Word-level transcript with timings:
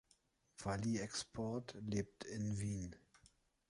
Valie 0.57 0.99
Export 0.99 1.75
lebt 1.79 2.23
in 2.23 2.59
Wien. 2.59 2.95